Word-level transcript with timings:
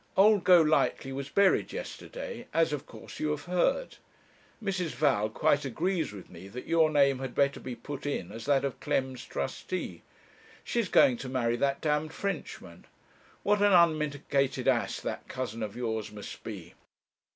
Old 0.17 0.43
Golightly 0.43 1.11
was 1.13 1.29
buried 1.29 1.71
yesterday, 1.71 2.47
as 2.55 2.73
of 2.73 2.87
course 2.87 3.19
you 3.19 3.29
have 3.29 3.43
heard. 3.45 3.97
Mrs. 4.59 4.93
Val 4.95 5.29
quite 5.29 5.63
agrees 5.63 6.11
with 6.11 6.27
me 6.27 6.47
that 6.47 6.65
your 6.65 6.89
name 6.89 7.19
had 7.19 7.35
better 7.35 7.59
be 7.59 7.75
put 7.75 8.07
in 8.07 8.31
as 8.31 8.45
that 8.45 8.65
of 8.65 8.79
Clem's 8.79 9.23
trustee. 9.23 10.01
She's 10.63 10.89
going 10.89 11.17
to 11.17 11.29
marry 11.29 11.55
that 11.55 11.81
d 11.81 12.07
Frenchman. 12.07 12.85
What 13.43 13.61
an 13.61 13.73
unmitigated 13.73 14.67
ass 14.67 14.99
that 15.01 15.27
cousin 15.27 15.61
of 15.61 15.75
yours 15.75 16.11
must 16.11 16.43
be! 16.43 16.73